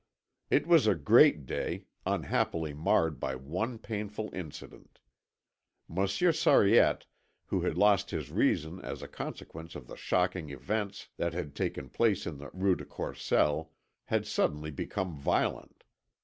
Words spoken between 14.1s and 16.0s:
suddenly become violent.